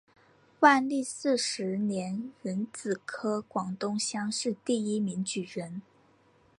[0.61, 5.83] 万历四十年壬子科广东乡试第一名举人。